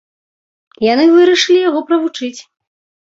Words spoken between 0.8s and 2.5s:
Яны вырашылі яго правучыць.